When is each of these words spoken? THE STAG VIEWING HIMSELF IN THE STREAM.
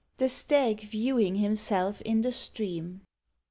THE 0.17 0.29
STAG 0.29 0.81
VIEWING 0.89 1.35
HIMSELF 1.35 2.01
IN 2.01 2.21
THE 2.21 2.31
STREAM. 2.31 3.01